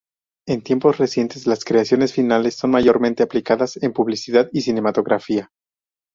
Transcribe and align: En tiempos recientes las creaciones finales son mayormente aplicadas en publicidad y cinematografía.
En 0.47 0.63
tiempos 0.63 0.97
recientes 0.97 1.45
las 1.45 1.63
creaciones 1.63 2.11
finales 2.11 2.55
son 2.55 2.71
mayormente 2.71 3.21
aplicadas 3.21 3.77
en 3.83 3.93
publicidad 3.93 4.49
y 4.51 4.61
cinematografía. 4.61 5.51